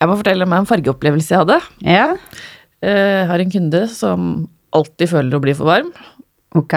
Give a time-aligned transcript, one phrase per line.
[0.00, 1.60] Jeg må fortelle meg en fargeopplevelse jeg hadde.
[1.84, 2.06] Ja,
[2.80, 2.88] Eh,
[3.20, 4.20] Jeg har en kunde som
[4.72, 5.90] alltid føler å bli for varm.
[6.56, 6.72] ok.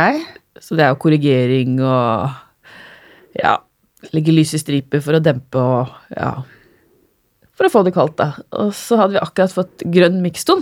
[0.60, 2.30] Så det er jo korrigering og
[3.40, 3.54] ja,
[4.12, 6.44] legge lyse striper for å dempe og ja,
[7.56, 8.34] for å få det kaldt, da.
[8.52, 10.62] Og så hadde vi akkurat fått grønn mikston.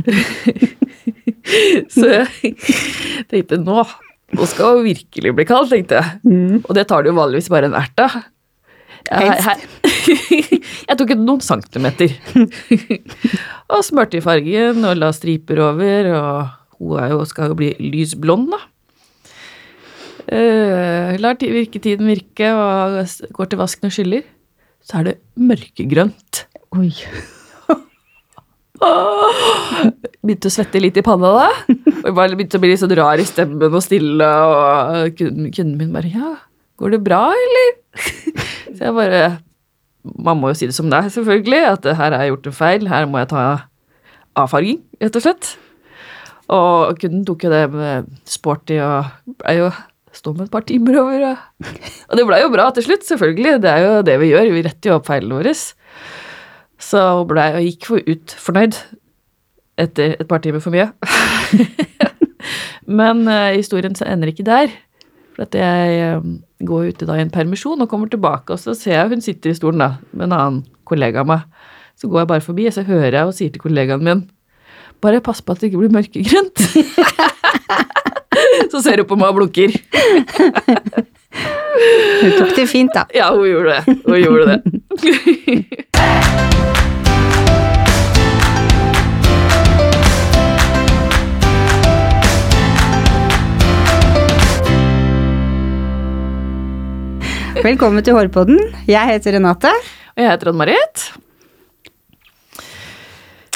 [1.94, 2.54] så jeg
[3.30, 3.84] tenkte nå,
[4.34, 6.08] nå skal det virkelig bli kaldt, tenkte jeg.
[6.64, 8.16] Og det tar det jo vanligvis bare en ert av.
[9.04, 9.64] Jeg,
[10.88, 12.14] jeg, tok noen centimeter.
[13.72, 18.54] og smurte i fargen og la striper over, og hun jo, skal jo bli lysblond,
[18.54, 18.60] da.
[20.24, 23.02] Uh, lar virketiden virke og
[23.36, 24.24] går til vasken og skyller.
[24.84, 26.46] Så er det mørkegrønt.
[26.76, 26.90] Oi.
[30.24, 31.48] Begynte å svette litt i panna da.
[31.68, 34.28] Og jeg bare begynte å bli litt sånn rar i stemmen og stille.
[34.48, 36.32] Og kunden min bare Ja,
[36.80, 37.74] går det bra, eller?
[38.74, 39.22] Så jeg bare
[40.26, 41.60] Man må jo si det som det er, selvfølgelig.
[41.72, 42.88] At her har jeg gjort en feil.
[42.90, 43.44] Her må jeg ta
[44.36, 45.52] avfarging, rett og slett.
[46.52, 49.06] Og kunden tok jo det med sporty og
[49.40, 49.70] blei jo
[50.14, 51.24] stående et par timer over.
[51.30, 51.70] Og,
[52.10, 53.54] og det blei jo bra til slutt, selvfølgelig.
[53.64, 54.50] Det er jo det vi gjør.
[54.58, 55.54] Vi retter jo opp feilene våre.
[56.84, 58.76] Så hun ble, og gikk for- ut fornøyd
[59.80, 60.90] etter et par timer for mye.
[63.00, 64.74] Men uh, historien ender ikke der.
[65.34, 66.28] For at jeg eh,
[66.66, 69.50] går ute da i en permisjon og kommer tilbake, og så ser jeg hun sitter
[69.50, 71.40] i stolen da, med en annen kollega av meg.
[71.98, 74.24] Så går jeg bare forbi, og så hører jeg og sier til kollegaen min
[75.04, 76.58] bare pass på at det ikke blir mørkegrønt.
[78.72, 79.70] så ser hun på meg og blunker.
[82.22, 83.04] hun tok det fint, da.
[83.14, 83.82] Ja, hun gjorde det.
[84.06, 84.58] Hun gjorde det.
[97.64, 98.58] Velkommen til Hårpodden.
[98.84, 99.70] Jeg heter Renate.
[100.12, 101.04] Og jeg heter Ann-Marit.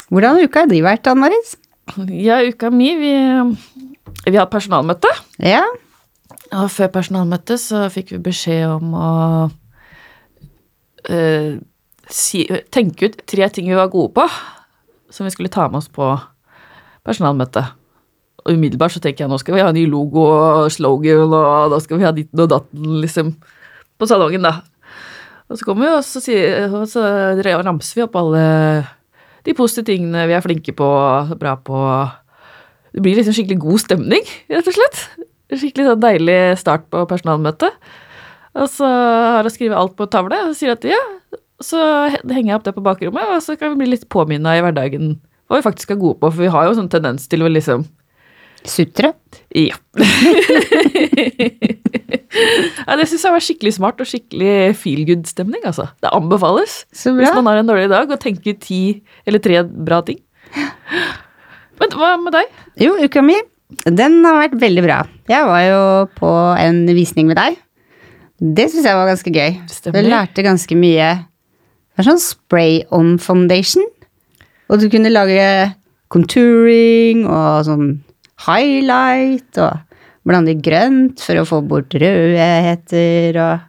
[0.09, 1.51] Hvordan har uka di vært, Ann Marit?
[2.09, 3.11] Ja, uka mi, vi,
[4.25, 5.11] vi har hatt personalmøte.
[5.45, 5.61] Ja.
[6.57, 9.11] Og før personalmøtet så fikk vi beskjed om å
[11.05, 11.53] uh,
[12.09, 12.41] si,
[12.73, 14.25] tenke ut tre ting vi var gode på,
[15.13, 16.09] som vi skulle ta med oss på
[17.05, 17.77] personalmøtet.
[18.41, 21.77] Og umiddelbart så tenker jeg nå skal vi ha en ny logo og slogan, og
[21.77, 23.35] da skal vi ha ditten og datten, liksom,
[23.99, 24.59] på salongen, da.
[25.49, 26.21] Og så kommer vi, og så,
[26.69, 27.03] og så
[27.65, 28.43] ramser vi opp alle
[29.47, 30.89] de positive tingene vi er flinke på,
[31.39, 31.79] bra på.
[32.93, 35.01] Det blir liksom skikkelig god stemning, rett og slett.
[35.49, 37.73] Skikkelig sånn deilig start på personalmøtet.
[38.59, 40.99] Og så har jeg skrevet alt på tavle og sier at ja,
[41.61, 41.79] så
[42.09, 45.17] henger jeg opp det på bakrommet, og så kan vi bli litt påminna i hverdagen
[45.49, 47.87] hva vi faktisk er gode på, for vi har jo sånn tendens til å liksom
[48.67, 49.13] Sutre.
[49.55, 49.75] Ja.
[52.87, 55.85] ja det syns jeg var skikkelig smart og skikkelig feel good-stemning, altså.
[56.03, 60.01] Det anbefales Så hvis man har en dårlig dag, å tenke ti eller tre bra
[60.05, 60.19] ting.
[61.79, 62.51] Men hva med deg?
[62.83, 63.37] Jo, uka mi,
[63.85, 64.99] den har vært veldig bra.
[65.29, 65.81] Jeg var jo
[66.17, 67.57] på en visning med deg.
[68.39, 69.57] Det syns jeg var ganske gøy.
[69.71, 69.99] Stemmer.
[69.99, 71.09] Jeg lærte ganske mye.
[71.93, 73.83] Det er sånn spray-on foundation.
[74.69, 75.73] Og du kunne lage
[76.13, 77.89] contouring og sånn
[78.45, 79.79] highlight og
[80.27, 83.65] blande grønt for å få bort rødheter og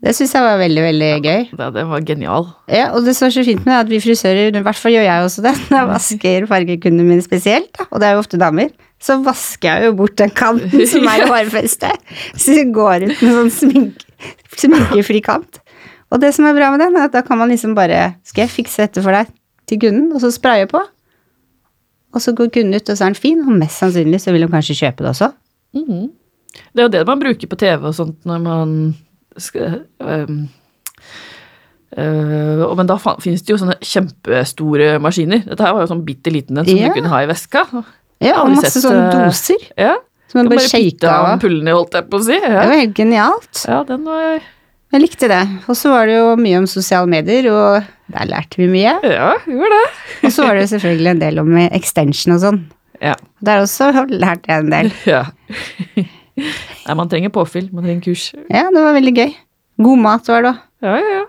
[0.00, 1.42] Det syns jeg var veldig, veldig gøy.
[1.58, 2.46] Det, det var genial.
[2.72, 4.94] Ja, og det som er så fint med det, at vi frisører, i hvert fall
[4.94, 8.22] gjør jeg også det, når jeg vasker fargekundene mine spesielt, da, og det er jo
[8.22, 12.16] ofte damer, så vasker jeg jo bort den kanten som er i hårfestet.
[12.32, 14.06] Så det går ut med sånn smink,
[14.56, 15.60] sminkefri kant.
[16.08, 18.46] Og det som er bra med den, er at da kan man liksom bare Skal
[18.46, 19.28] jeg fikse dette for deg
[19.68, 20.80] til kunden, og så spraye på?
[22.14, 24.42] Og så går kunden ut, og så er den fin, og mest sannsynlig så vil
[24.46, 25.30] hun kanskje kjøpe det også.
[25.78, 26.08] Mhm.
[26.74, 28.70] Det er jo det man bruker på TV og sånt når man
[29.38, 30.48] skal um,
[31.96, 35.44] uh, Men da finnes det jo sånne kjempestore maskiner.
[35.46, 36.88] Dette her var jo sånn bitte liten en som Ja.
[36.90, 37.64] du kunne ha i veska.
[38.20, 39.62] Ja, og masse sett, sånne eh, doser.
[39.78, 39.94] Ja,
[40.28, 42.36] Som man bare shaka av Pullene, holdt jeg på å si.
[42.38, 43.64] Det var helt genialt.
[43.66, 44.40] ja den var
[44.92, 45.42] Jeg likte det.
[45.70, 48.94] Og så var det jo mye om sosiale medier, og der lærte vi mye.
[49.06, 49.86] Ja, gjorde det.
[50.26, 52.60] Og så var det selvfølgelig en del om extension og sånn.
[53.00, 53.14] Ja.
[53.44, 53.90] Der også
[54.22, 54.92] lærte jeg en del.
[55.12, 55.24] ja.
[55.96, 57.70] Nei, man trenger påfyll.
[57.74, 58.30] Man trenger kurs.
[58.48, 59.32] Ja, det var veldig gøy.
[59.80, 60.66] God mat var det òg.
[60.80, 61.24] Ja, ja, ja.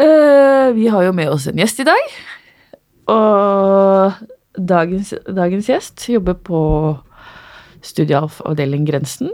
[0.00, 2.14] uh, vi har jo med oss en gjest i dag.
[3.12, 4.22] Og
[4.56, 6.60] dagens, dagens gjest jobber på
[7.84, 9.32] studieavdeling Grensen.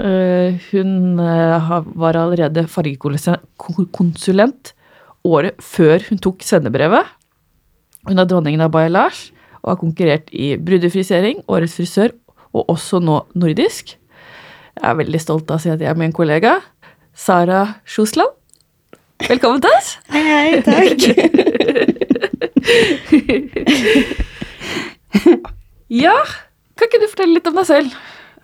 [0.00, 4.72] Eh, hun eh, var allerede fargekonsulent
[5.22, 7.04] året før hun tok sendebrevet.
[8.08, 12.10] Hun er dronningen av Bailage og har konkurrert i brudefrisering, Årets frisør
[12.52, 13.98] og også nå nordisk.
[14.80, 16.52] Jeg er veldig stolt av å si at jeg er med en kollega.
[17.12, 18.30] Sara Sjosland.
[19.28, 19.98] Velkommen til oss.
[20.10, 21.00] Hei, hei, takk.
[25.92, 26.14] Ja,
[26.80, 27.90] kan ikke du fortelle litt om deg selv?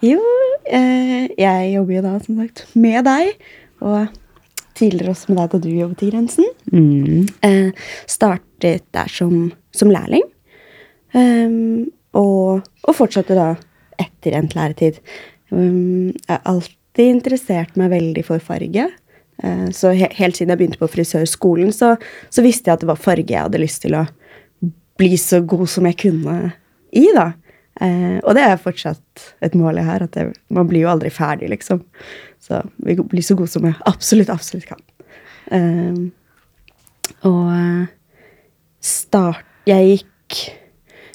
[0.05, 0.23] Jo,
[0.71, 3.35] eh, jeg jobber jo da som sagt med deg,
[3.83, 4.09] og
[4.79, 6.51] tidligere også med deg da du jobbet i Grensen.
[6.71, 7.29] Mm.
[7.43, 10.27] Eh, startet der som, som lærling,
[11.17, 13.53] Um, og, og fortsatte da
[14.01, 15.01] etter endt læretid.
[15.51, 18.89] Um, jeg har alltid interessert meg veldig for farge.
[19.43, 21.95] Uh, så he helt siden jeg begynte på frisørskolen, så,
[22.29, 24.07] så visste jeg at det var farge jeg hadde lyst til å
[24.99, 26.39] bli så god som jeg kunne
[26.91, 27.31] i, da.
[27.81, 30.03] Eh, og det er fortsatt et mål jeg har.
[30.03, 31.83] at det, Man blir jo aldri ferdig, liksom.
[32.43, 34.83] Så vi blir så gode som jeg absolutt, absolutt kan.
[35.51, 36.09] Eh,
[37.29, 37.87] og
[38.85, 40.41] start Jeg gikk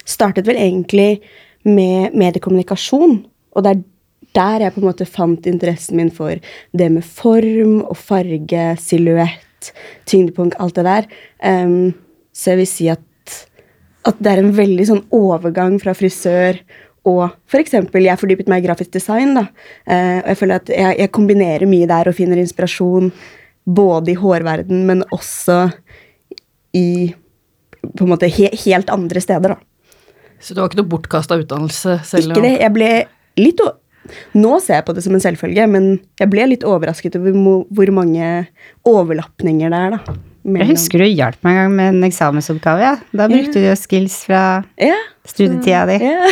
[0.04, 1.22] Startet vel egentlig
[1.64, 3.22] med mediekommunikasjon,
[3.56, 3.84] og det er
[4.36, 6.42] der jeg på en måte fant interessen min for
[6.76, 9.72] det med form og farge, silhuett,
[10.10, 11.08] tyngdepunkt, alt det der.
[11.40, 11.94] Em,
[12.34, 13.04] så jeg vil si at,
[14.08, 16.60] at det er en veldig sånn overgang fra frisør
[17.10, 19.34] og eksempel, jeg fordypet meg i grafisk design.
[19.36, 19.48] da,
[19.86, 23.12] eh, og jeg føler at jeg, jeg kombinerer mye der og finner inspirasjon
[23.68, 25.72] både i hårverden, men også
[26.76, 27.14] i
[27.84, 29.56] på en måte he, helt andre steder.
[29.56, 29.58] da.
[30.40, 32.00] Så du har ikke noe bortkasta utdannelse?
[32.08, 32.58] selv Ikke det.
[32.62, 32.92] Jeg ble
[33.40, 33.64] litt
[34.36, 35.86] Nå ser jeg på det som en selvfølge, men
[36.20, 37.38] jeg ble litt overrasket over
[37.72, 38.32] hvor mange
[38.84, 39.94] overlapninger det er.
[39.96, 40.16] da.
[40.44, 42.84] Jeg husker du hjalp meg en gang med en eksamensoppgave.
[42.84, 42.96] Ja.
[43.16, 44.42] Da brukte du jo skills fra
[44.76, 45.00] yeah.
[45.28, 45.96] studietida di.
[46.04, 46.32] Yeah.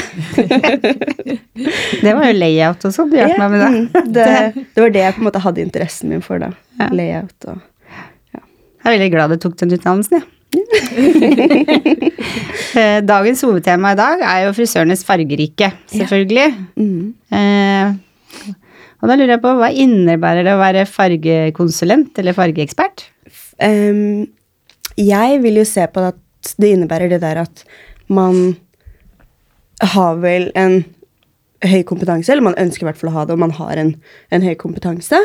[2.04, 3.62] Det var jo layout og sånn du hjalp ja, meg med.
[3.72, 4.26] mm, da.
[4.28, 6.44] det, det var det jeg på en måte hadde interessen min for.
[6.44, 6.52] da.
[6.82, 6.90] Ja.
[6.92, 7.58] Layout og
[8.82, 10.28] Jeg er veldig glad du tok den utdannelsen, jeg.
[10.28, 10.32] Ja.
[13.08, 16.48] Dagens hovedtema i dag er jo frisørenes fargerike, selvfølgelig.
[16.76, 17.14] mm.
[17.32, 17.88] Eh,
[19.02, 23.08] og da lurer jeg på, hva innebærer det å være fargekonsulent eller fargeekspert?
[23.62, 24.32] Ehm,
[25.00, 27.64] jeg vil jo se på at det innebærer det der at
[28.12, 28.56] man
[29.82, 30.82] har vel en
[31.62, 33.94] høy kompetanse, eller man ønsker i hvert fall å ha det, og man har en,
[34.34, 35.20] en høy kompetanse.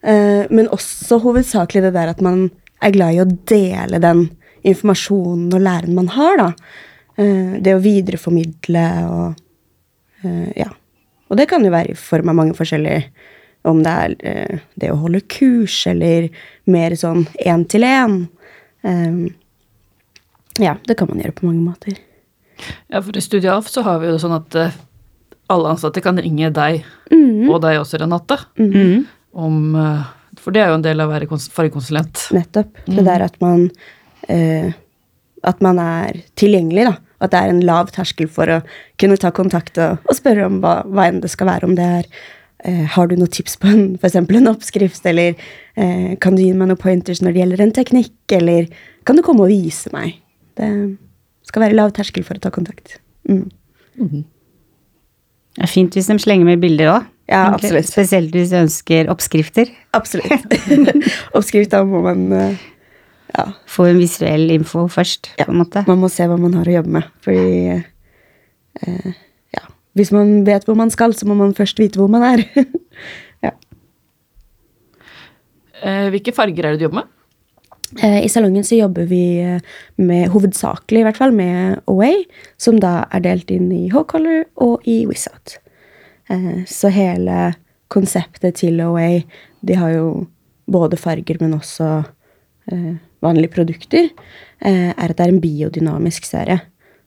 [0.00, 2.48] Uh, men også hovedsakelig det der at man
[2.80, 4.26] er glad i å dele den
[4.64, 6.48] informasjonen og læren man har, da.
[7.20, 9.40] Uh, det å videreformidle og
[10.24, 10.70] uh, Ja.
[11.30, 13.04] Og det kan jo være i form av mange forskjellige
[13.68, 16.28] Om det er eh, det å holde kurs, eller
[16.70, 18.22] mer sånn én-til-én.
[18.82, 19.18] Um,
[20.60, 21.98] ja, det kan man gjøre på mange måter.
[22.88, 24.78] Ja, for i Studialf så har vi jo sånn at eh,
[25.52, 26.82] alle ansatte kan ringe deg,
[27.50, 29.04] og deg også, Renate, Mm.
[29.34, 30.08] om eh,
[30.40, 32.28] For det er jo en del av å være fargekonsulent.
[32.32, 32.80] Nettopp.
[32.86, 33.68] Det der at man
[34.28, 34.72] eh,
[35.44, 36.96] At man er tilgjengelig, da.
[37.20, 38.60] At det er en lav terskel for å
[39.00, 41.68] kunne ta kontakt og, og spørre om hva, hva enn det skal være.
[41.68, 42.08] Om det er
[42.94, 45.38] Har du noen tips på en, for en oppskrift, eller
[45.76, 48.66] eh, kan du gi meg noen pointers når det gjelder en teknikk, eller
[49.08, 50.18] kan du komme og vise meg?
[50.60, 50.68] Det
[51.48, 52.98] skal være lav terskel for å ta kontakt.
[53.28, 53.48] Mm.
[53.96, 57.08] Det er fint hvis de slenger med bilder òg.
[57.30, 57.86] Ja, absolutt.
[57.86, 59.70] Spesielt hvis de ønsker oppskrifter.
[59.94, 60.50] Absolutt.
[61.38, 62.68] Oppskrift, da må man uh,
[63.30, 63.44] Ja.
[63.70, 65.84] Få en visuell info først, Ja, på en måte.
[65.86, 67.12] Man må se hva man har å jobbe med.
[67.22, 67.84] Fordi eh,
[68.82, 69.12] ja,
[69.98, 72.44] Hvis man vet hvor man skal, så må man først vite hvor man er.
[73.46, 73.54] ja.
[75.82, 77.16] Eh, hvilke farger er det du jobber med?
[77.98, 79.60] eh, I salongen så jobber vi eh,
[80.00, 82.24] med hovedsakelig i hvert fall med Away,
[82.60, 85.02] som da er delt inn i H-Color og i.
[86.30, 87.52] Eh, så hele
[87.90, 89.24] konseptet til Away,
[89.66, 90.10] de har jo
[90.70, 92.04] både farger, men også
[93.24, 94.04] vanlige produkter,
[94.62, 96.60] er at det er en biodynamisk serie.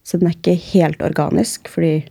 [0.04, 2.02] Så den er ikke helt organisk, fordi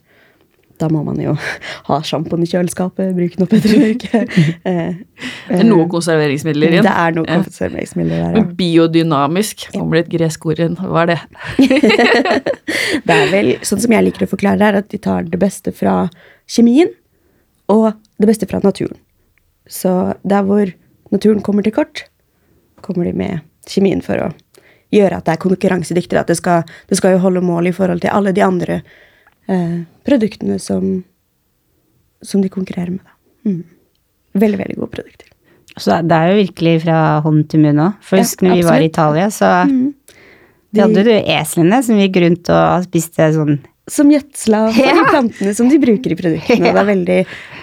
[0.83, 1.33] da må man jo
[1.89, 4.23] ha sjampoen i kjøleskapet, bruke den opp etter en uke.
[4.69, 4.99] Eh,
[5.49, 6.87] Det er noen konserveringsmidler igjen.
[6.89, 8.33] det er noe konserveringsmidler der, ja.
[8.41, 10.77] Men biodynamisk, kommer det et gresk ord inn?
[10.83, 11.21] Hva er det?
[13.07, 15.39] Det er vel, sånn som jeg liker å forklare det, er at de tar det
[15.41, 15.95] beste fra
[16.51, 16.91] kjemien
[17.73, 18.99] og det beste fra naturen.
[19.71, 19.91] Så
[20.29, 20.69] der hvor
[21.15, 22.05] naturen kommer til kort,
[22.85, 24.29] kommer de med kjemien for å
[24.93, 26.19] gjøre at det er konkurransedyktig.
[26.21, 28.81] At det skal, det skal jo holde mål i forhold til alle de andre
[29.49, 31.05] eh, produktene som,
[32.23, 33.03] som de konkurrerer med.
[33.07, 33.51] Da.
[33.51, 33.63] Mm.
[34.43, 35.29] Veldig, veldig gode produkter.
[35.81, 37.99] Så det er jo virkelig fra hånd til munn òg.
[38.05, 38.89] For Ja, husk når vi var i.
[38.91, 39.51] Italia, så
[40.73, 43.59] De- hadde du eslene som gikk rundt og spiste sånn
[43.89, 44.95] Som gjødsla for Ja.
[44.95, 46.67] de plantene som de bruker i produktene.
[46.69, 46.73] Ja.
[46.73, 47.19] Det er veldig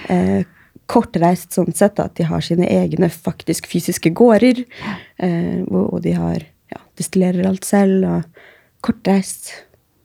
[0.09, 0.43] eh,
[0.89, 4.63] kortreist sånn sett, at de har sine egne faktisk fysiske gårder.
[5.21, 6.41] Eh, og de har
[6.73, 8.23] ja, destillerer alt selv, og
[8.81, 9.53] kortreist.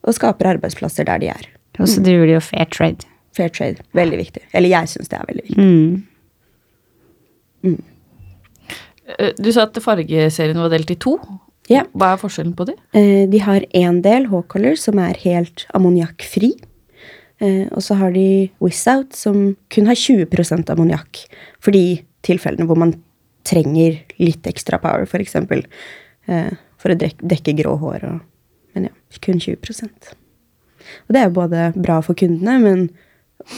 [0.04, 1.48] Og skaper arbeidsplasser der de er.
[1.80, 3.06] Og så driver de jo fair trade.
[3.34, 3.82] Fair trade.
[3.96, 4.42] Veldig viktig.
[4.54, 5.64] Eller jeg syns det er veldig viktig.
[7.64, 7.80] Mm.
[9.18, 11.16] Eh, Du sa at fargeserien var delt i to.
[11.72, 11.84] Ja.
[11.96, 12.74] Hva er forskjellen på de?
[12.96, 16.52] Eh, de har én del, H-Color, som er helt ammoniakkfri.
[17.40, 21.24] Eh, og så har de Wizzout, som kun har 20% ammoniakk.
[21.60, 22.94] For de tilfellene hvor man
[23.44, 25.32] trenger litt ekstra power, f.eks.
[25.48, 25.64] For,
[26.28, 28.04] eh, for å dekke grå hår.
[28.12, 28.20] Og,
[28.76, 29.58] men ja, kun 20
[31.06, 32.88] Og det er jo både bra for kundene, men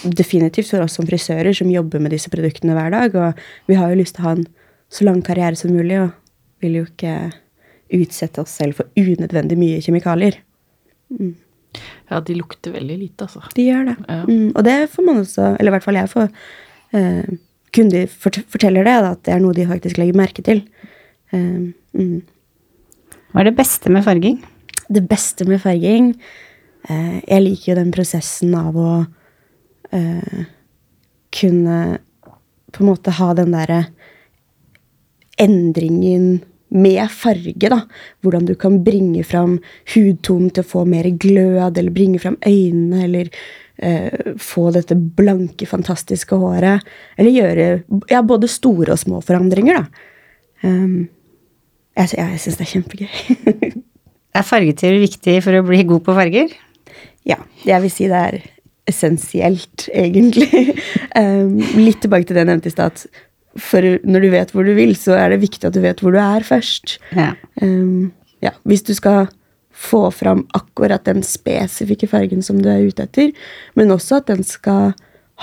[0.03, 3.17] definitivt for oss som frisører som jobber med disse produktene hver dag.
[3.17, 4.47] Og vi har jo lyst til å ha en
[4.93, 7.17] så lang karriere som mulig, og vil jo ikke
[7.97, 10.41] utsette oss selv for unødvendig mye kjemikalier.
[12.09, 13.43] Ja, de lukter veldig lite, altså.
[13.55, 13.97] De gjør det.
[14.09, 14.23] Ja.
[14.27, 16.31] Mm, og det får man også, eller i hvert fall jeg får
[16.97, 17.37] eh,
[17.77, 20.63] Kunder fort forteller det, da, at det er noe de faktisk legger merke til.
[21.35, 21.67] Eh,
[21.99, 22.21] mm.
[23.33, 24.39] Hva er det beste med farging?
[24.87, 26.15] Det beste med farging
[26.87, 28.91] Jeg liker jo den prosessen av å
[29.91, 30.43] eh,
[31.35, 31.79] kunne
[32.73, 33.81] på en måte ha den derre
[35.41, 37.81] endringen med farge, da.
[38.25, 39.59] Hvordan du kan bringe fram
[39.95, 43.31] hudtonen til å få mer glød, eller bringe fram øynene, eller
[43.79, 46.87] eh, få dette blanke, fantastiske håret.
[47.17, 47.69] Eller gjøre
[48.11, 50.07] ja, både store og små forandringer, da.
[50.67, 51.07] Um,
[51.97, 53.75] jeg jeg syns det er kjempegøy.
[54.37, 56.51] Er fargeteori viktig for å bli god på farger?
[57.27, 58.43] Ja, jeg vil si det er
[58.87, 60.77] essensielt, egentlig.
[61.19, 61.57] um,
[61.87, 63.07] litt tilbake til det jeg nevnte i stad.
[63.57, 66.15] For når du vet hvor du vil, så er det viktig at du vet hvor
[66.15, 66.99] du er først.
[67.17, 67.33] Ja.
[67.63, 68.13] Um,
[68.45, 69.27] ja, hvis du skal
[69.77, 73.33] få fram akkurat den spesifikke fargen som du er ute etter,
[73.77, 74.95] men også at den skal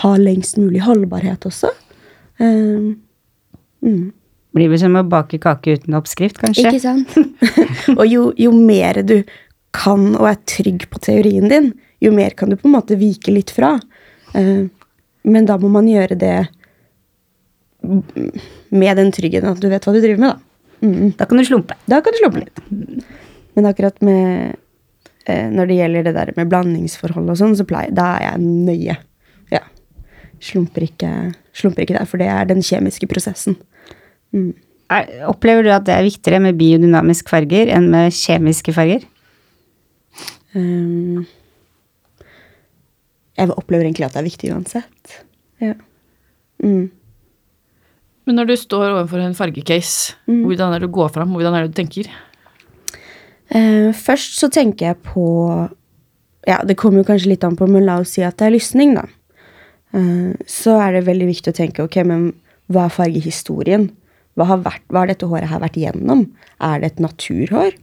[0.01, 1.69] ha lengst mulig holdbarhet også.
[2.41, 3.03] Um,
[3.85, 4.11] mm.
[4.53, 6.69] Blir vel som å bake kake uten oppskrift, kanskje?
[6.69, 7.13] Ikke sant?
[7.99, 9.19] og jo, jo mer du
[9.73, 11.71] kan og er trygg på teorien din,
[12.03, 13.75] jo mer kan du på en måte vike litt fra.
[14.37, 14.65] Eh,
[15.23, 16.37] men da må man gjøre det
[17.83, 20.53] med den tryggheten at du vet hva du driver med, da.
[20.83, 21.13] Mm.
[21.19, 21.77] Da kan du slumpe.
[21.87, 22.59] Da kan du slumpe litt.
[23.55, 24.55] Men akkurat med
[25.29, 28.43] eh, Når det gjelder det der med blandingsforhold og sånn, så pleier, da er jeg
[28.67, 28.97] nøye.
[29.53, 29.63] Ja.
[30.43, 31.13] Slumper ikke,
[31.55, 33.59] slumper ikke der, for det er den kjemiske prosessen.
[34.33, 34.53] Mm.
[35.29, 39.05] opplever du at det er viktigere med biodynamisk farger enn med kjemiske farger?
[40.53, 41.23] Um,
[43.33, 45.15] jeg opplever egentlig at det er viktig uansett.
[45.63, 45.73] Ja.
[46.63, 46.91] Mm.
[48.23, 51.33] Men når du står overfor en fargecase, hvordan er det du går fram?
[51.35, 52.11] Hvordan er det du tenker?
[53.53, 55.25] Uh, først så tenker jeg på
[56.47, 58.55] Ja, det kommer jo kanskje litt an på, men la oss si at det er
[58.55, 59.05] lysning, da.
[59.95, 62.31] Uh, så er det veldig viktig å tenke ok, men
[62.71, 63.89] hva er fargehistorien?
[64.37, 66.25] Hva har, vært, hva har dette håret her vært igjennom?
[66.63, 67.75] Er det et naturhår?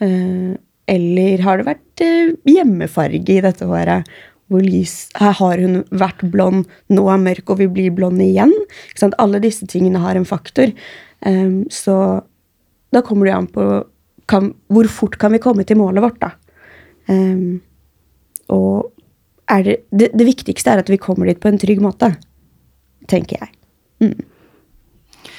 [0.00, 0.54] Eh,
[0.90, 4.08] eller har det vært eh, hjemmefarge i dette håret?
[4.50, 8.50] Hvor lys, har hun vært blond, nå er mørk og vil bli blond igjen.
[9.22, 10.72] Alle disse tingene har en faktor.
[11.22, 11.94] Um, så
[12.90, 13.66] da kommer det an på
[14.30, 16.32] kan, hvor fort kan vi komme til målet vårt, da.
[17.06, 17.60] Um,
[18.50, 18.90] og
[19.66, 22.10] det, det, det viktigste er at vi kommer dit på en trygg måte,
[23.10, 23.54] tenker jeg.
[24.02, 24.18] Mm.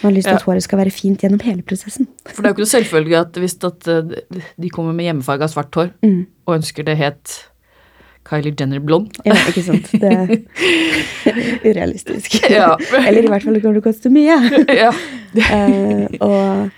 [0.01, 2.08] Man har lyst til at håret skal være fint gjennom hele prosessen.
[2.25, 5.48] For det er jo ikke noe selvfølgelig at hvis at eh, de kommer med hjemmefarga
[5.51, 6.25] svart hår Mm.
[6.48, 7.38] og ønsker det het
[8.25, 9.89] Kylie Jenner blond Ja, ikke sant?
[9.91, 10.36] Det er
[11.70, 12.38] urealistisk.
[12.50, 12.75] Ja.
[13.01, 14.38] Eller i hvert fall det kommer koste mye.
[14.84, 14.91] ja.
[14.91, 16.70] uh, og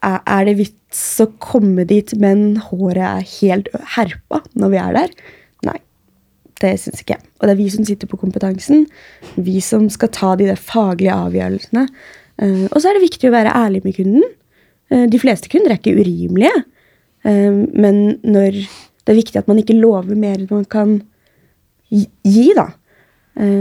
[0.00, 5.12] er det vits å komme dit, men håret er helt herpa når vi er der?
[5.68, 5.76] Nei,
[6.62, 7.26] det syns ikke jeg.
[7.40, 8.86] Og det er vi som sitter på kompetansen.
[9.36, 11.86] Vi som skal ta de der faglige avgjørelsene.
[12.40, 14.26] Eh, og så er det viktig å være ærlig med kunden.
[14.90, 16.64] Eh, de fleste kunder er ikke urimelige.
[17.28, 21.00] Eh, men når det er viktig at man ikke lover mer enn man kan
[21.90, 22.68] gi, da.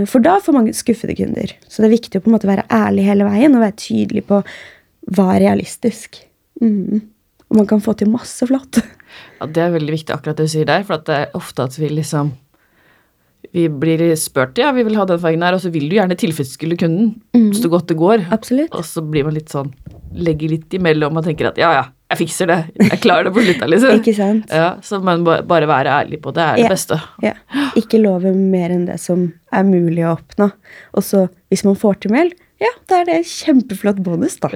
[0.09, 1.53] For da får man skuffede kunder.
[1.71, 4.23] Så det er viktig å på en måte være ærlig hele veien og være tydelig
[4.27, 4.41] på
[5.15, 6.19] hva er realistisk.
[6.61, 6.99] Mm.
[7.47, 8.81] Og man kan få til masse flott.
[9.39, 11.77] ja, det er veldig viktig akkurat det du sier der, for det er ofte at
[11.79, 12.33] vi liksom
[13.53, 16.15] vi blir spurt ja, vi vil ha den fargen her, og så vil du gjerne
[16.19, 17.15] tilfredsstille kunden
[17.57, 18.27] så godt det går.
[18.31, 18.73] Absolutt.
[18.77, 19.71] Og så blir man litt sånn
[20.09, 22.55] Legger litt imellom og tenker at ja, ja, jeg fikser det.
[22.81, 23.99] Jeg klarer det på slutta, liksom.
[24.01, 24.49] Ikke sant?
[24.49, 26.69] Ja, så man må bare være ærlig på det er det Ja.
[26.73, 26.97] beste.
[27.21, 27.33] Ja.
[27.77, 30.47] Ikke love mer enn det som er mulig å oppnå.
[30.97, 34.49] Og så, hvis man får til mer, ja, da er det en kjempeflott bonus, da.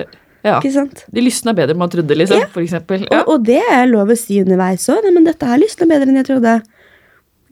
[0.44, 0.58] Ja.
[0.60, 1.06] Ikke sant?
[1.14, 2.48] De lysna bedre enn man trodde, liksom, Ja.
[2.52, 3.06] for eksempel.
[3.06, 3.24] Og, Ja.
[3.28, 5.06] og det er lov å si underveis òg.
[5.14, 6.64] Men dette her lysner bedre enn jeg trodde.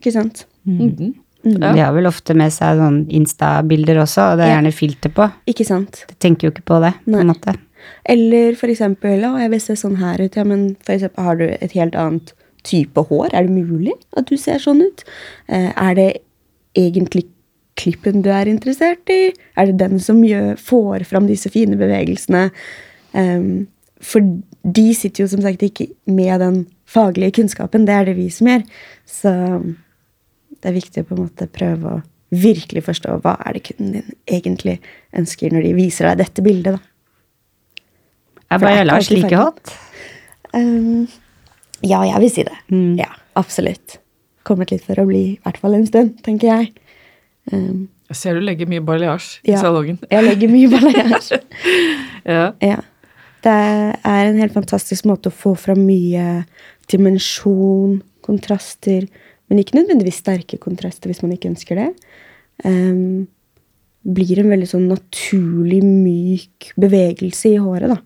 [0.02, 0.46] Ikke sant?
[0.68, 1.14] Mhm.
[1.44, 1.72] Ja.
[1.74, 4.56] De har vel ofte med seg sånn Insta-bilder også, og det er Ja.
[4.62, 5.32] gjerne filter på.
[5.48, 6.04] Ikke sant?
[6.08, 7.56] De tenker jo ikke på det, på en måte.
[8.06, 10.36] Eller for eksempel, å, jeg vil se sånn her ut.
[10.38, 12.34] Ja, men for eksempel, har du et helt annet
[12.64, 13.34] type hår?
[13.34, 15.04] Er det mulig at du ser sånn ut?
[15.50, 16.10] Eh, er det
[16.78, 17.26] egentlig
[17.76, 19.34] klippen du er interessert i?
[19.58, 22.52] Er det den som gjør, får fram disse fine bevegelsene?
[23.14, 23.68] Um,
[24.00, 24.22] for
[24.64, 27.86] de sitter jo som sagt ikke med den faglige kunnskapen.
[27.88, 28.64] Det er det vi som gjør.
[29.10, 29.34] Så
[30.62, 32.02] det er viktig å på en måte prøve å
[32.32, 34.78] virkelig forstå hva er det kunden din egentlig
[35.20, 36.78] ønsker når de viser deg dette bildet.
[36.78, 36.82] da.
[38.52, 39.40] Er For det er bare Lars like ferdig.
[39.40, 39.74] hot?
[40.54, 41.08] Um,
[41.84, 42.56] ja, jeg vil si det.
[42.72, 42.94] Mm.
[43.00, 43.98] Ja, absolutt.
[44.48, 46.72] Kommet litt for å bli, i hvert fall en stund, tenker jeg.
[47.52, 49.98] Um, Jeg ser du legger mye balayage i ja, salongen.
[50.12, 51.42] jeg legger mye balayage.
[52.22, 52.52] Ja.
[52.62, 52.76] Ja.
[53.42, 53.52] Det
[54.06, 56.44] er en helt fantastisk måte å få fram mye
[56.92, 59.08] dimensjon, kontraster,
[59.52, 61.90] men ikke nødvendigvis sterke kontraster hvis man ikke ønsker det.
[62.64, 63.28] Um,
[64.02, 68.00] blir en veldig sånn naturlig, myk bevegelse i håret, da.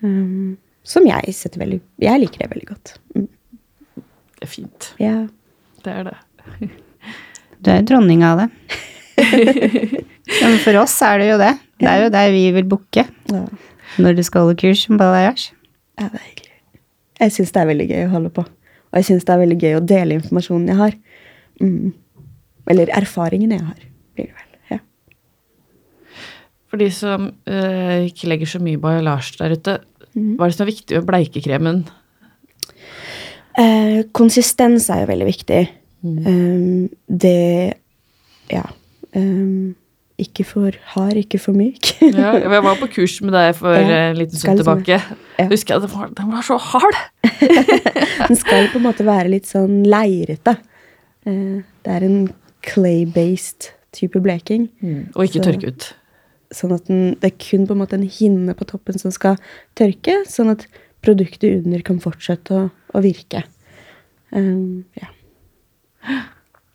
[0.00, 2.94] Um, som jeg setter veldig Jeg liker det veldig godt.
[3.12, 3.28] Mm.
[4.38, 4.90] Det er fint.
[5.02, 5.16] Ja.
[5.84, 6.18] Det er det.
[7.58, 8.44] Du er dronning av det.
[10.44, 11.48] Men for oss er det jo det.
[11.82, 13.40] Det er jo der vi vil booke ja.
[13.98, 15.50] når du skal holde kurs som balayage.
[15.98, 16.54] Ja, det er hyggelig.
[17.18, 18.44] Jeg syns det er veldig gøy å holde på.
[18.88, 20.96] Og jeg syns det er veldig gøy å dele informasjonen jeg har.
[21.60, 21.92] Mm.
[22.72, 24.58] Eller erfaringen jeg har, blir det vel.
[24.72, 24.80] Ja.
[26.68, 29.78] For de som eh, ikke legger så mye bajalasj der ute,
[30.18, 31.82] hva er det som er viktig med bleikekremen?
[33.58, 35.62] Eh, konsistens er jo veldig viktig.
[36.02, 37.74] Um, det
[38.52, 38.64] Ja.
[39.16, 39.74] Um,
[40.18, 41.92] ikke for hard, ikke for myk.
[42.14, 44.98] Ja, jeg var på kurs med deg for Ja, en liten stund tilbake.
[45.38, 45.46] ja.
[45.50, 46.98] Husker jeg, den var, den var så hard!
[48.28, 50.56] Den skal på en måte være litt sånn leirete.
[51.24, 52.16] Eh, det er en
[52.66, 54.66] clay-based type bleking.
[55.14, 55.86] Og ikke Så- tørke ut.
[56.50, 59.36] Sånn at den, det er kun på en måte en hinne på toppen som skal
[59.78, 60.66] tørke, sånn at
[61.04, 63.44] produktet under kan fortsette å, å virke.
[64.32, 65.08] Um, ja.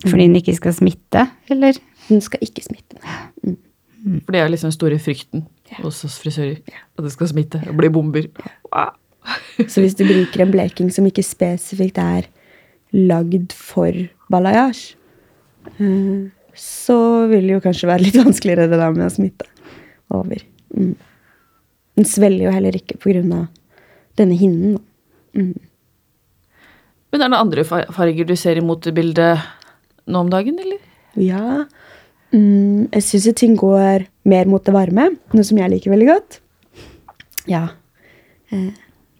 [0.05, 1.77] Fordi den ikke skal smitte, eller?
[2.09, 2.99] Den skal ikke smitte.
[4.25, 5.45] For det er liksom den store frykten
[5.79, 6.59] hos oss frisører.
[6.97, 8.27] At det skal smitte og bli bomber.
[8.73, 8.91] Wow.
[9.71, 12.27] Så hvis du bruker en bleking som ikke spesifikt er
[12.93, 13.95] lagd for
[14.31, 14.97] balayage,
[15.79, 16.97] eh, så
[17.31, 19.47] vil det jo kanskje være litt vanskeligere det da med å smitte
[20.13, 20.43] over.
[20.75, 20.95] Mm.
[21.97, 23.45] Den svelger jo heller ikke på grunn av
[24.19, 24.77] denne hinnen.
[25.37, 25.55] Mm.
[27.13, 29.41] Men er det andre farger du ser i motebildet
[30.09, 30.81] nå om dagen, eller?
[31.21, 31.63] Ja,
[32.33, 36.39] mm, jeg syns ting går mer mot det varme, noe som jeg liker veldig godt.
[37.49, 37.67] Ja.
[38.51, 38.71] Eh,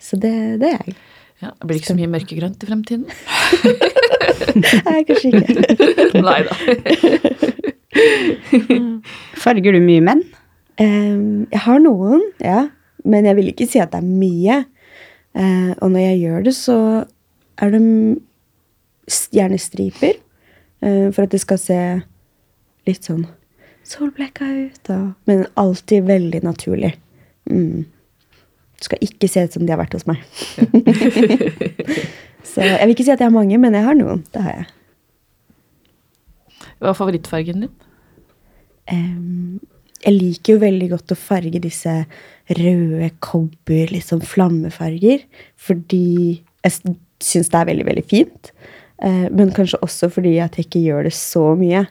[0.02, 0.96] så det, det er jeg.
[1.44, 3.08] Ja, det blir ikke så mye mørkegrønt i fremtiden?
[4.88, 6.22] Nei, kanskje ikke.
[6.28, 6.54] Nei da.
[9.44, 10.24] Farger du mye menn?
[10.80, 12.70] Um, jeg har noen, ja.
[13.04, 14.62] Men jeg vil ikke si at det er mye.
[15.36, 16.78] Uh, og når jeg gjør det, så
[17.60, 17.84] er det
[19.36, 20.16] gjerne striper.
[20.80, 21.80] Uh, for at det skal se
[22.90, 23.26] litt sånn
[23.88, 24.92] solblekka ut.
[24.94, 26.94] Og, men alltid veldig naturlig.
[27.50, 27.84] Mm.
[28.84, 30.24] Skal ikke se ut som de har vært hos meg.
[32.52, 34.24] så jeg vil ikke si at jeg har mange, men jeg har noen.
[34.34, 34.72] Det har jeg.
[36.80, 37.76] Hva er favorittfargen din?
[38.92, 39.62] Um,
[40.04, 41.92] jeg liker jo veldig godt å farge disse
[42.60, 45.24] røde kobber, litt sånn flammefarger,
[45.56, 48.52] fordi jeg syns det er veldig, veldig fint.
[49.04, 51.86] Eh, men kanskje også fordi at jeg ikke gjør det så mye.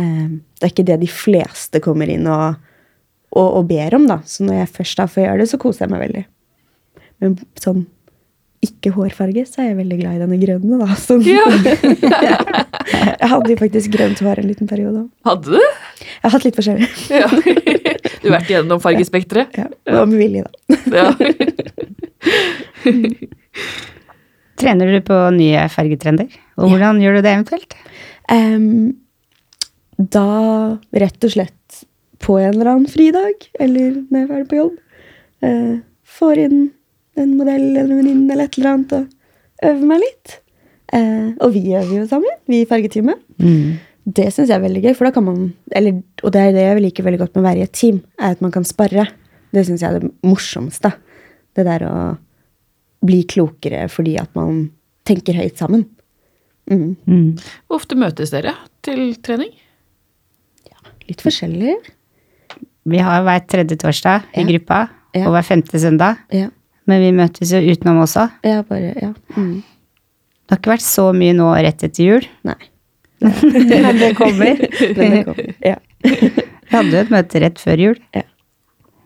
[0.00, 2.54] Em, det er ikke det de fleste kommer inn og,
[3.32, 4.18] og, og ber om, da.
[4.28, 6.24] Så når jeg først da får gjøre det, så koser jeg meg veldig.
[7.22, 7.82] Men sånn
[8.62, 10.86] ikke hårfarge, så er jeg veldig glad i denne grønne, da.
[11.02, 11.22] Sånn.
[11.26, 15.00] jeg hadde jo faktisk grønt hår en liten periode.
[15.26, 15.58] Hadde du?
[15.58, 16.86] Jeg har hatt litt forskjellig.
[17.10, 17.26] Ja.
[18.22, 19.50] Du har vært gjennom fargespekteret?
[19.58, 20.50] Ja, det var med vilje, da.
[20.94, 21.10] Ja.
[24.62, 26.28] Trener du på nye fargetrender?
[26.60, 27.72] Og hvordan gjør du det eventuelt?
[28.30, 28.94] Em,
[30.10, 31.82] da rett og slett
[32.22, 34.76] på en eller annen fridag, eller når jeg er ferdig på jobb,
[35.42, 35.74] eh,
[36.18, 36.60] får inn
[37.18, 40.36] en modell eller en venninne eller et eller annet og øver meg litt.
[40.92, 43.22] Eh, og vi øver jo sammen, vi i fargeteamet.
[44.02, 46.62] Det syns jeg er veldig gøy, for da kan man eller, Og det er det
[46.66, 49.06] jeg liker veldig godt med å være i et team, er at man kan sparre.
[49.52, 50.92] Det syns jeg er det morsomste.
[51.54, 51.96] Det der å
[53.02, 54.70] bli klokere fordi at man
[55.06, 55.86] tenker høyt sammen.
[56.70, 57.36] Mm.
[57.66, 58.54] Hvor ofte møtes dere
[58.86, 59.50] til trening?
[61.12, 61.76] Litt forskjellig.
[62.88, 64.46] Vi har hver tredje torsdag i Ja.
[64.48, 64.80] gruppa,
[65.14, 65.26] Ja.
[65.28, 66.16] og hver femte søndag.
[66.32, 66.48] Ja.
[66.88, 68.30] Men vi møtes jo utenom også.
[68.42, 69.12] Ja, bare Ja.
[69.36, 69.62] Mm.
[69.62, 72.26] Det har ikke vært så mye nå rett etter jul.
[72.44, 72.56] Nei.
[73.22, 74.56] Men det kommer.
[74.96, 75.54] Men det kommer.
[75.64, 75.76] Ja.
[76.02, 77.98] Vi hadde jo et møte rett før jul.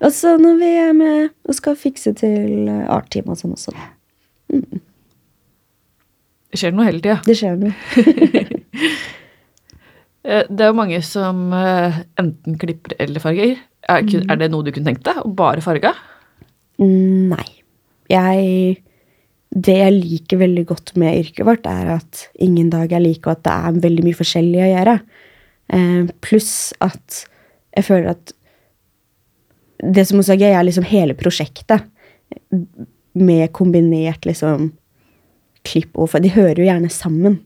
[0.01, 3.73] Og så når vi er med og skal fikse til eh, art-team og sånn også.
[6.53, 7.16] Det skjer noe hele tida.
[7.27, 7.75] Det skjer noe.
[10.27, 13.57] Eh, Det er jo mange som eh, enten klipper eller farger.
[13.89, 15.23] Er, kun- er det noe du kunne tenkt deg?
[15.39, 15.93] Bare farge?
[16.81, 17.47] Mm, Nei.
[18.11, 18.83] Jeg
[19.57, 23.37] Det jeg liker veldig godt med yrket vårt, er at ingen dag er like, og
[23.39, 24.95] at det er veldig mye forskjellig å gjøre.
[25.73, 27.23] Eh, Pluss at
[27.77, 28.33] jeg føler at
[29.83, 31.85] det som er gøy, er liksom hele prosjektet.
[33.15, 34.73] Med kombinert liksom
[35.67, 37.41] klipp og For de hører jo gjerne sammen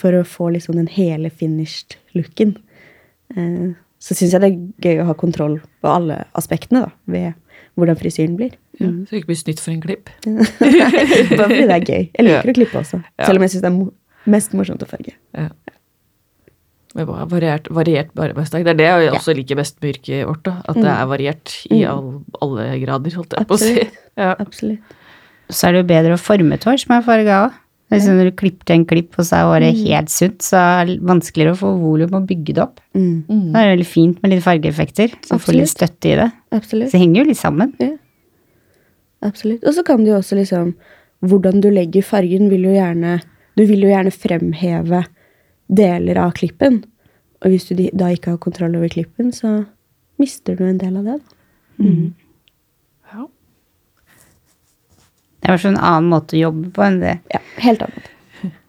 [0.00, 2.56] for å få liksom den hele finished looken.
[3.36, 7.34] Eh, så syns jeg det er gøy å ha kontroll på alle aspektene da, ved
[7.78, 8.54] hvordan frisyren blir.
[8.80, 10.08] Ja, så det ikke blir snytt for en klipp.
[10.24, 10.46] Nei,
[11.36, 12.06] Bare fordi det er gøy.
[12.16, 12.40] Jeg liker Ja.
[12.40, 13.02] å klippe også.
[13.20, 13.26] Ja.
[13.28, 15.12] Selv om jeg syns det er mest morsomt å farge.
[15.36, 15.50] Ja.
[16.98, 18.64] Med bare variert, variert arbeidsdag.
[18.66, 20.40] Det er det jeg også liker best med yrket vårt.
[20.48, 20.56] Da.
[20.72, 22.08] At det er variert i all,
[22.42, 23.74] alle grader, holdt jeg på å si.
[23.76, 24.00] Absolutt.
[24.18, 24.30] Ja.
[24.42, 24.96] Absolutt.
[25.50, 27.60] Så er det jo bedre å forme et hår som er farga òg.
[27.90, 30.98] Liksom når du klipper en klipp, og så er håret helt sunt, så er det
[31.10, 32.78] vanskeligere å få volum og bygge det opp.
[32.94, 33.24] Mm.
[33.26, 36.28] Da er det veldig fint med litt fargeeffekter, som får litt støtte i det.
[36.54, 36.92] Absolutt.
[36.92, 37.74] Så det henger jo litt sammen.
[39.26, 39.66] Absolutt.
[39.66, 40.74] Og så kan du jo også liksom
[41.20, 43.18] Hvordan du legger fargen, vil jo gjerne
[43.58, 45.02] Du vil jo gjerne fremheve
[45.68, 46.80] deler av klippen.
[47.44, 49.66] Og hvis du da ikke har kontroll over klippen, så
[50.18, 51.18] mister du en del av det.
[51.20, 51.84] da.
[51.84, 51.92] Ja.
[55.40, 57.18] Det er i en annen måte å jobbe på enn det.
[57.32, 58.10] Ja, helt annet.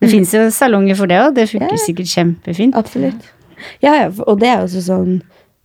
[0.01, 1.83] Det fins jo salonger for det òg, det funker Ja.
[1.85, 2.75] sikkert kjempefint.
[2.75, 3.29] Absolutt.
[3.83, 5.21] Ja, ja, og det er også sånn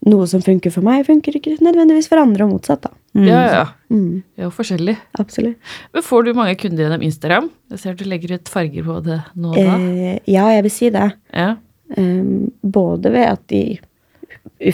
[0.06, 2.82] Noe som funker for meg, funker ikke nødvendigvis for andre, og motsatt.
[2.84, 2.90] da.
[3.16, 3.24] Mm.
[3.26, 3.62] ja, ja.
[3.90, 4.96] Mm, Det er jo forskjellig.
[5.18, 5.56] absolutt.
[5.94, 7.50] Men får du mange kunder gjennom Instagram?
[7.72, 9.78] Jeg ser du legger ut farger på det nå og da.
[9.80, 11.12] Eh, ja, jeg vil si det.
[11.34, 11.56] Ja.
[11.96, 13.78] Um, både ved at de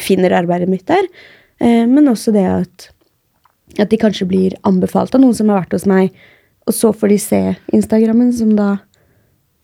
[0.03, 1.07] finner arbeidet mitt der,
[1.63, 2.91] uh, men også det at,
[3.81, 6.11] at de kanskje blir anbefalt av noen som har vært hos meg,
[6.67, 7.41] og så får de se
[7.75, 8.77] Instagrammen, som da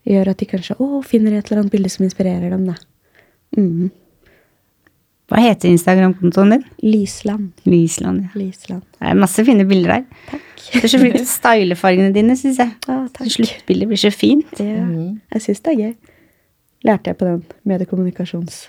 [0.09, 2.65] gjør at de kanskje å, finner et eller annet bilde som inspirerer dem.
[2.71, 2.75] Da.
[3.57, 3.89] Mm.
[5.29, 6.63] Hva heter Instagram-kontoen din?
[6.81, 7.51] Lysland.
[7.69, 8.23] Lysland.
[8.25, 8.39] Ja.
[8.41, 8.81] Lysland.
[8.97, 10.05] Det er masse fine bilder der.
[10.31, 10.47] Takk.
[10.73, 12.73] Du er så flink til å style fargene dine, syns jeg.
[12.89, 13.29] Ah, takk.
[13.35, 14.49] Sluttbildet blir så fint.
[14.57, 15.19] Ja, Mm.
[15.35, 15.93] jeg syns det er gøy.
[16.89, 18.67] Lærte jeg på den mediekommunikasjons...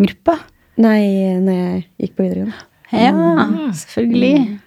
[0.00, 0.38] Gruppa.
[0.80, 1.02] Nei,
[1.44, 2.54] når jeg gikk på videregående.
[2.92, 3.12] Ja,
[3.74, 4.60] selvfølgelig.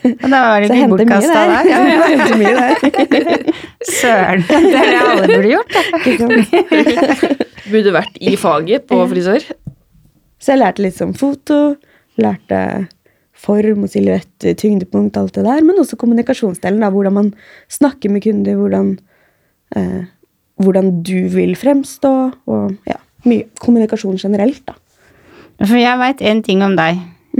[0.00, 1.50] Og da var det ikke bortkasta der.
[1.50, 1.68] der.
[1.68, 2.72] Ja, jeg henter mye der.
[4.00, 4.44] Søren.
[4.48, 5.70] Det er det alle burde gjort.
[5.74, 7.34] da.
[7.68, 9.46] Burde vært i faget på frisør.
[10.42, 11.60] Så jeg lærte litt som foto,
[12.18, 12.62] lærte
[13.42, 17.30] form og silhuett, tyngdepunkt, alt det der, men også kommunikasjonsdelen, da, hvordan man
[17.70, 18.92] snakker med kunder, hvordan,
[19.76, 20.04] eh,
[20.62, 22.12] hvordan du vil fremstå,
[22.46, 24.78] og ja, mye kommunikasjon generelt, da.
[25.62, 26.98] For jeg veit en ting om deg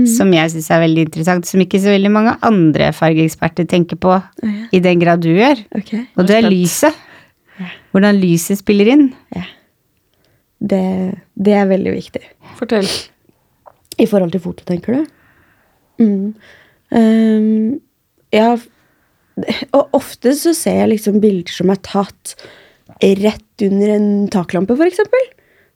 [0.08, 4.14] som jeg syns er veldig interessant, som ikke så veldig mange andre fargeeksperter tenker på,
[4.42, 4.52] ja.
[4.72, 5.60] i den grad du gjør.
[5.78, 6.06] Okay.
[6.16, 6.96] Og det er lyset.
[7.92, 9.06] Hvordan lyset spiller inn.
[9.36, 9.44] Ja.
[10.62, 10.84] Det,
[11.34, 12.22] det er veldig viktig.
[12.58, 12.88] Fortell.
[14.00, 15.02] I forhold til foto, tenker du?
[16.02, 16.32] Mm.
[16.92, 17.80] Um,
[18.32, 18.54] ja,
[19.72, 22.36] og ofte så ser jeg liksom bilder som er tatt
[23.02, 25.30] rett under en taklampe, for eksempel.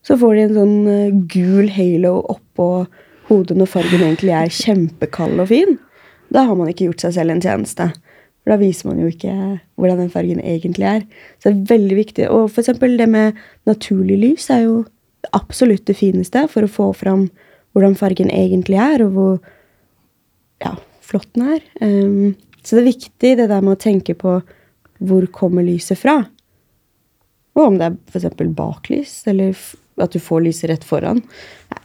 [0.06, 2.68] Så får de en sånn eh, gul halo oppå
[3.28, 5.78] hodet når fargen egentlig er kjempekald og fin.
[6.32, 7.88] Da har man ikke gjort seg selv en tjeneste.
[8.42, 9.34] For da viser man jo ikke
[9.78, 11.06] hvordan den fargen egentlig er.
[11.40, 12.28] Så det er veldig viktig.
[12.30, 14.76] Og for eksempel det med naturlig lys er jo
[15.34, 17.26] absolutt det fineste for å få fram
[17.74, 19.32] hvordan fargen egentlig er, og hvor
[20.62, 21.64] ja, flott den er.
[21.82, 24.38] Um, så det er viktig det der med å tenke på
[24.96, 26.20] hvor kommer lyset fra.
[27.56, 28.40] Og om det er f.eks.
[28.56, 29.52] baklys, eller
[30.02, 31.22] at du får lyset rett foran.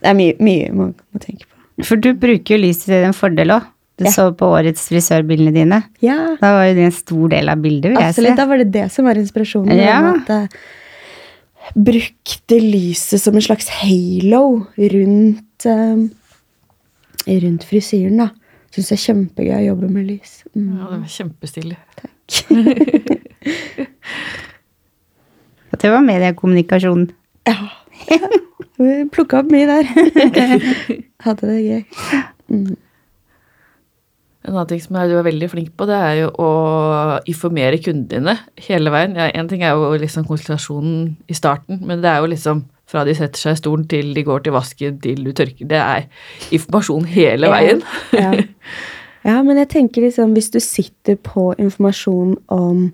[0.02, 1.86] Det er mye, mye man må tenke på.
[1.88, 3.63] For du bruker jo lyset til en fordel òg.
[3.97, 4.12] Du Ja.
[4.12, 5.84] så på årets frisørbildene dine.
[6.02, 8.32] Ja, Da var jo det en stor del av bildet, vil jeg absolutt.
[8.34, 8.36] si.
[8.36, 9.78] Da var det det som var inspirasjonen.
[9.78, 10.13] Ja.
[10.15, 10.50] At jeg
[11.86, 16.10] brukte lyset som en slags halo rundt, ehm,
[17.28, 18.30] rundt frisyren, da.
[18.71, 20.43] Syns det er kjempegøy å jobbe med lys.
[20.56, 20.78] Mm.
[20.80, 21.78] Ja, det var kjempestilig.
[25.71, 27.10] Og det var mediekommunikasjon.
[27.47, 27.56] Ja.
[28.82, 29.92] Vi plukka opp mye der.
[31.26, 31.84] Hadde det gøy.
[34.42, 36.52] En annen ting som du er veldig flink på, det er jo å
[37.30, 39.14] informere kundene dine hele veien.
[39.20, 43.06] Ja, en ting er jo liksom konsultasjonen i starten, men det er jo liksom fra
[43.08, 45.68] de setter seg i stolen til de går til vasken til du tørker.
[45.70, 46.10] Det er
[46.52, 47.86] informasjon hele veien.
[48.18, 48.34] Ja.
[49.30, 52.88] ja, men jeg tenker liksom hvis du sitter på informasjon om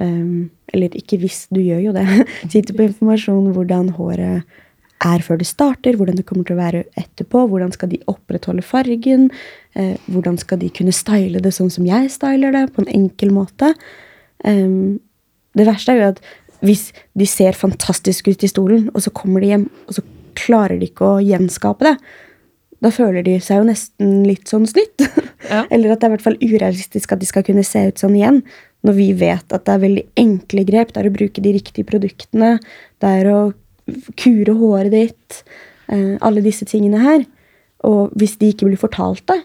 [0.00, 2.06] ehm, Eller ikke hvis, du gjør jo det.
[2.52, 4.44] Sitter på informasjon hvordan håret
[5.04, 8.64] er før det starter, hvordan det kommer til å være etterpå, hvordan skal de opprettholde
[8.64, 9.28] fargen,
[9.76, 13.34] eh, hvordan skal de kunne style det sånn som jeg styler det, på en enkel
[13.36, 13.74] måte.
[14.44, 14.98] Um,
[15.56, 16.22] det verste er jo at
[16.64, 20.04] hvis de ser fantastisk ut i stolen, og så kommer de hjem, og så
[20.36, 21.98] klarer de ikke å gjenskape det,
[22.84, 25.00] Da føler de seg jo nesten litt sånn snytt.
[25.46, 25.60] Ja.
[25.70, 28.16] Eller at det er i hvert fall urealistisk at de skal kunne se ut sånn
[28.18, 28.40] igjen.
[28.86, 30.92] Når vi vet at det er veldig enkle grep.
[30.94, 32.56] Det er å bruke de riktige produktene.
[33.02, 33.40] Det er å
[34.18, 35.42] kure håret ditt.
[35.88, 37.24] eh, alle disse tingene her.
[37.86, 39.40] Og hvis de ikke blir fortalt det,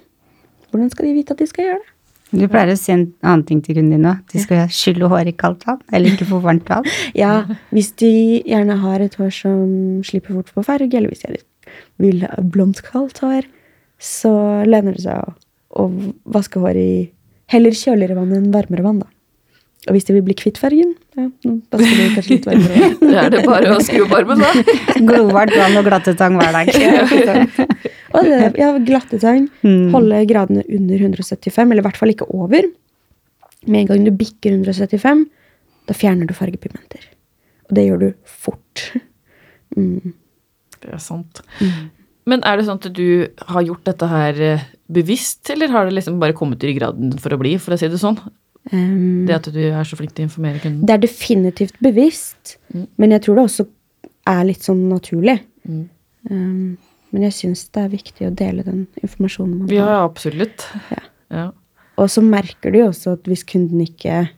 [0.71, 1.89] hvordan skal de vite at de skal gjøre det?
[2.31, 4.13] Du pleier å si en annen ting til kundene dine.
[4.31, 6.87] De skal skylle håret i kaldt vann, eller ikke for varmt vann.
[7.17, 7.43] Ja,
[7.75, 8.11] hvis de
[8.47, 11.41] gjerne har et hår som slipper fort på farge, eller hvis de
[11.99, 13.49] vil ha blondt, kaldt hår,
[13.99, 14.31] så
[14.65, 15.35] lønner det seg
[15.75, 15.89] å
[16.31, 17.01] vaske håret i
[17.51, 19.11] heller kjøligere vann enn varmere vann, da.
[19.89, 21.23] Og hvis de vil bli kvitt fargen, ja,
[21.73, 22.89] Da skal de kanskje litt varmere.
[23.01, 24.51] Da er det bare å skru opp armen, da.
[25.09, 26.69] Glovarmt vann og glattetang hver dag.
[28.11, 29.87] Og det, ja, glattetang, Mm.
[29.93, 32.67] holde gradene under 175, eller i hvert fall ikke over.
[33.65, 35.23] Med en gang du bikker 175,
[35.89, 37.07] da fjerner du fargepigmenter.
[37.69, 38.83] Og det gjør du fort.
[39.77, 40.13] Mm.
[40.81, 41.41] Det er sant.
[42.29, 45.95] Men er det sånn at du har gjort dette her eh, bevisst, eller har det
[45.97, 48.19] liksom bare kommet i graden for å bli, for å si det sånn?
[48.71, 50.85] Um, Det at du er så flink til å informere kunden?
[50.85, 52.87] Det er definitivt bevisst, Mm.
[52.97, 53.65] men jeg tror det også
[54.27, 55.39] er litt sånn naturlig.
[55.67, 55.89] Mm.
[56.29, 56.77] Um,
[57.11, 60.09] men jeg syns det er viktig å dele den informasjonen man Ja, har.
[60.09, 60.67] absolutt.
[60.91, 61.01] Ja.
[61.31, 61.51] Ja.
[61.97, 64.29] Og så merker du jo også at hvis kunden ikke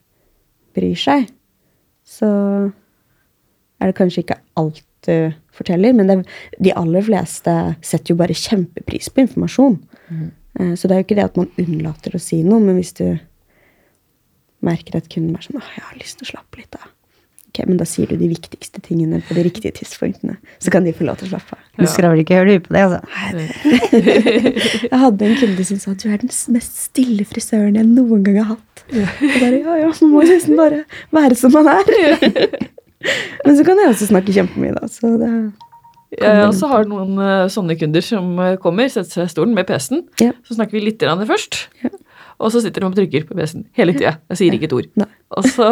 [0.73, 1.27] bryr seg,
[2.05, 2.71] så
[3.81, 6.23] er det kanskje ikke alt du forteller, men er-
[6.61, 9.79] de aller fleste setter jo bare kjempepris på informasjon.
[10.09, 10.31] Mm.
[10.59, 12.93] Eh, Så det er jo ikke det at man unnlater å si noe, men hvis
[12.93, 13.19] du
[14.65, 16.91] merker at kunden er sånn Åh, jeg har lyst til å slappe litt av.
[17.53, 20.39] Ok, men da sier du de viktigste tingene på de riktige tidspunktene.
[20.57, 21.65] Så kan de få lov til å slappe av.
[21.77, 23.03] Du skal vel ikke høre på det, altså.
[24.89, 28.23] Jeg hadde en kunde som sa at du er den mest stille frisøren jeg noen
[28.25, 28.83] gang har hatt.
[28.89, 30.81] Og bare, ja, ja, man må nesten bare
[31.13, 31.93] være som man er.
[33.45, 34.89] Men så kan jeg også snakke kjempemye, da.
[34.89, 35.29] Så det,
[36.17, 39.67] Jeg også har noen eh, sånne kunder som eh, kommer, setter seg i stolen med
[39.69, 40.07] PC-en.
[40.23, 40.33] Ja.
[40.47, 41.93] Så snakker vi litt grann først, Ja.
[42.39, 44.15] Og så sitter de og trykker på PC-en hele tida.
[44.33, 45.07] Jeg sier ikke et ord.
[45.37, 45.67] Og så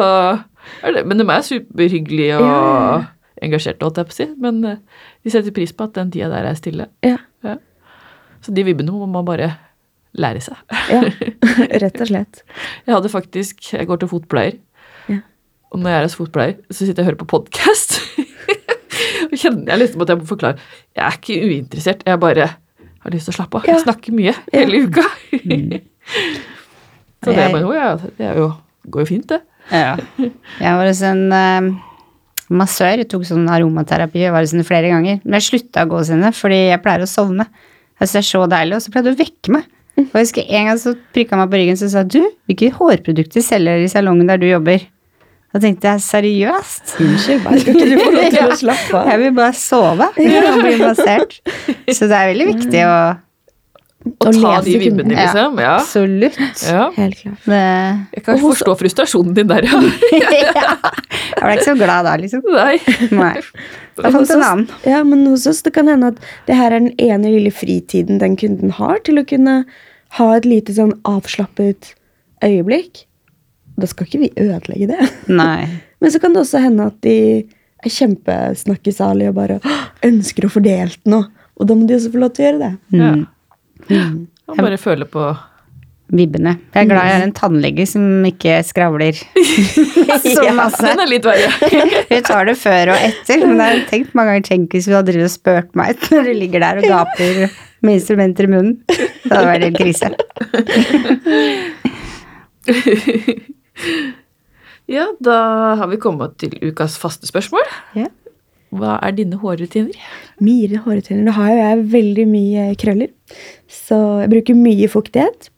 [0.93, 3.06] det, Men de er superhyggelige og Ja, ja, ja.
[3.47, 4.28] engasjerte, holdt jeg på å si.
[4.41, 4.78] Men eh,
[5.26, 6.88] de setter pris på at den tida der er stille.
[7.04, 7.17] ja,
[8.41, 9.52] Så de vibbene må man bare
[10.13, 10.58] lære seg.
[10.91, 11.02] ja.
[11.84, 12.41] Rett og slett.
[12.86, 14.58] Jeg hadde faktisk Jeg går til fotpleier.
[15.10, 15.19] Ja.
[15.71, 18.00] Og når jeg er hos fotpleier, så sitter jeg og hører på podkast.
[19.32, 20.58] og kjenner jeg liksom at jeg må forklare
[20.97, 22.50] Jeg er ikke uinteressert, jeg bare
[23.02, 23.65] har lyst til å slappe av.
[23.65, 23.74] Ja.
[23.80, 24.36] Jeg snakker mye Ja.
[24.54, 25.08] hele uka.
[27.22, 28.48] så det, er bare, jo, ja, det er jo,
[28.90, 29.42] går jo fint, det.
[29.70, 29.96] Ja.
[30.18, 31.68] Jeg var hos en uh,
[32.50, 35.20] massør, jeg tok sånn aromaterapi, jeg var hos henne flere ganger.
[35.24, 37.46] Men jeg slutta å gå hos henne fordi jeg pleier å sovne.
[38.02, 39.70] Jeg synes det er så deilig, og så pleide hun å vekke meg.
[40.02, 43.44] Og jeg husker En gang så prikka meg på ryggen og sa du, hvilke hårprodukter
[43.46, 44.88] selger i salongen der du jobber?
[45.52, 46.94] Da tenkte jeg seriøst?
[47.04, 49.10] Unnskyld bare ikke du få lov til å slappe av?
[49.12, 51.36] Jeg vil bare sove og bli massert.
[51.92, 52.96] Så det er veldig viktig å
[54.02, 55.26] Å ta lese de vibbene, Ja.
[55.28, 55.60] liksom.
[55.62, 55.74] Ja.
[55.78, 56.38] Absolutt.
[56.66, 56.88] ja.
[56.96, 57.44] Helt klart.
[57.46, 57.62] Det,
[58.18, 59.82] Jeg kan forstå frustrasjonen din der, ja.
[60.18, 60.64] ja.
[61.38, 62.42] Jeg ble ikke så glad da, liksom.
[62.50, 62.80] Nei.
[63.14, 63.36] Nei.
[64.02, 64.68] Da fant en annen.
[64.88, 68.18] Ja, men hos oss det kan hende at det her er den ene lille fritiden
[68.22, 69.66] den kunden har til å kunne
[70.18, 71.92] ha et lite sånn avslappet
[72.42, 73.04] øyeblikk.
[73.78, 75.10] Da skal ikke vi ødelegge det.
[75.42, 75.68] Nei.
[76.02, 77.18] Men så kan det også hende at de
[77.84, 79.60] er kjempesnakkesalige og bare
[80.08, 81.28] ønsker å få delt noe.
[81.60, 82.74] Og da må de også få lov til å gjøre det.
[82.98, 83.12] Ja.
[83.20, 83.28] Mm.
[83.89, 85.32] Man bare føle på
[86.12, 86.58] Vibbene.
[86.74, 89.15] Jeg er glad jeg har en tannlege som ikke skravler
[90.36, 90.84] så masse.
[90.84, 91.48] Den er litt verre.
[92.12, 94.98] Hun tar det før og etter, men jeg har tenkt mange ganger tenk hvis hun
[94.98, 97.32] hadde drevet og spurt meg når du ligger der og gaper
[97.82, 98.76] med instrumenter i munnen.
[98.91, 100.08] Det hadde vært en krise.
[104.91, 105.38] Ja, da
[105.80, 107.63] har vi kommet til ukas faste spørsmål.
[107.96, 108.12] Ja.
[108.72, 109.98] Hva er dine hårrutiner?
[110.44, 111.26] Mine hårrutiner.
[111.26, 113.12] Nå har jo jeg veldig mye krøller,
[113.68, 115.50] så jeg bruker mye fuktighet.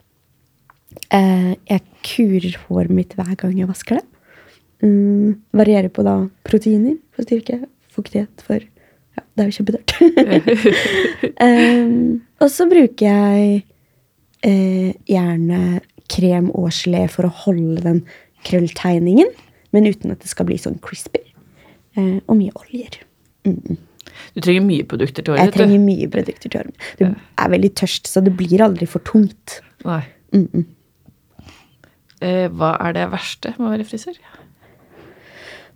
[1.14, 4.06] Eh, jeg kurer håret mitt hver gang jeg vasker det.
[4.84, 7.62] Mm, varierer på da proteiner for styrke,
[7.94, 8.60] fuktighet for
[9.14, 9.92] Ja, det er jo kjempedyrt.
[11.46, 13.60] um, og så bruker jeg
[14.42, 15.60] eh, gjerne
[16.10, 18.02] krem og gelé for å holde den
[18.48, 19.30] krølltegningen,
[19.70, 21.22] men uten at det skal bli sånn crispy.
[21.98, 23.02] Eh, og mye oljer.
[23.46, 23.78] Mm.
[24.34, 25.58] Du trenger mye produkter til Jeg håret.
[25.58, 26.88] trenger mye produkter til håret.
[27.00, 29.62] Du er veldig tørst, så det blir aldri for tungt.
[29.86, 30.04] Nei.
[30.34, 30.66] Mm -mm.
[32.22, 34.18] Eh, hva er det verste med å være frisør?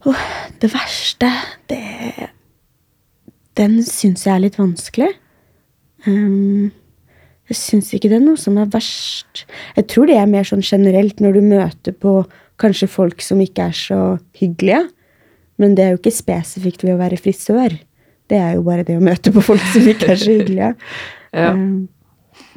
[0.05, 0.15] Oh,
[0.61, 1.31] det verste,
[1.67, 2.29] det
[3.57, 5.09] Den syns jeg er litt vanskelig.
[6.05, 6.71] Um,
[7.49, 9.45] jeg syns ikke det er noe som er verst.
[9.75, 12.19] Jeg tror det er mer sånn generelt når du møter på
[12.61, 14.01] kanskje folk som ikke er så
[14.39, 14.83] hyggelige.
[15.57, 17.77] Men det er jo ikke spesifikt ved å være frisør.
[18.27, 20.73] Det er jo bare det å møte på folk som ikke er så hyggelige.
[21.37, 21.51] Ja.
[21.51, 21.89] Um,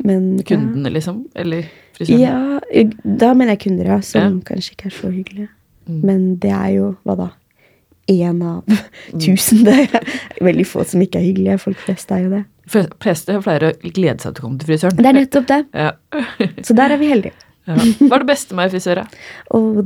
[0.06, 1.24] men Kundene, liksom?
[1.36, 2.20] Eller frisøren?
[2.22, 4.28] Ja, da mener jeg kunder, ja, som Ja.
[4.46, 5.48] kanskje ikke er så hyggelige.
[5.88, 5.98] Mm.
[6.06, 7.26] Men det er jo, hva da,
[8.08, 8.64] én av
[9.18, 9.64] tusen.
[9.66, 10.06] Det er
[10.44, 11.58] veldig få som ikke er hyggelige.
[11.66, 12.42] Folk flest er jo det.
[12.70, 15.00] De fleste pleier å glede seg til å komme til frisøren.
[15.00, 15.60] Det er nettopp det.
[15.74, 15.90] Ja.
[16.66, 17.34] Så der er vi heldige.
[17.68, 17.76] Ja.
[17.76, 19.02] Hva er det beste med å være frisør?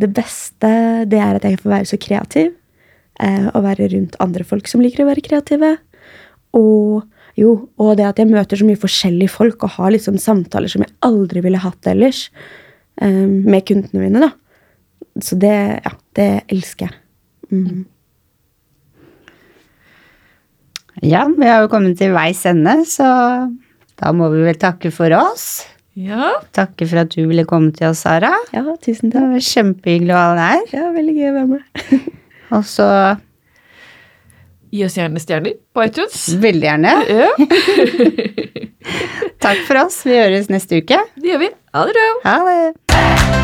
[0.05, 0.71] det beste,
[1.11, 2.53] det er at jeg får være så kreativ.
[3.23, 5.77] Eh, å være rundt andre folk som liker å være kreative.
[6.59, 7.05] Og
[7.39, 10.85] jo, og det at jeg møter så mye forskjellige folk og har liksom samtaler som
[10.85, 12.29] jeg aldri ville hatt ellers.
[13.03, 14.33] Eh, med kundene mine, da.
[15.23, 16.99] Så det, ja, det elsker jeg.
[17.55, 17.85] Mm.
[21.03, 23.07] Ja, vi har jo kommet til veis ende, så
[23.99, 25.65] da må vi vel takke for oss.
[25.95, 26.33] Ja.
[26.55, 28.33] Takke for at du ville komme til oss, Sara.
[28.55, 29.23] Ja, tusen takk.
[29.23, 30.69] Det var kjempehyggelig å ha deg her.
[30.75, 32.13] Ja, veldig gøy å være med.
[32.53, 32.85] Og så
[34.75, 36.25] Gi oss gjerne stjerner på iTunes.
[36.43, 36.93] veldig gjerne.
[37.07, 37.31] Ja,
[39.45, 40.01] Takk for oss.
[40.03, 40.99] Vi høres neste uke.
[41.15, 41.51] det gjør vi.
[41.77, 42.11] Ha det bra.
[42.27, 43.44] Ha det.